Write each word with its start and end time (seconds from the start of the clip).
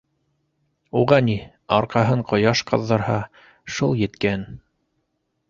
Уға 1.01 1.19
ни, 1.27 1.35
арҡаһын 1.77 2.23
ҡояш 2.33 2.65
ҡыҙҙырһа, 2.73 3.19
шул 3.77 3.95
еткән. 4.03 4.49